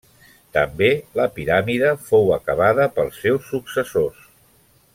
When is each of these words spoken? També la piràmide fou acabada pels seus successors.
També 0.55 0.87
la 1.19 1.27
piràmide 1.35 1.91
fou 2.07 2.33
acabada 2.39 2.89
pels 2.97 3.21
seus 3.27 3.47
successors. 3.53 4.25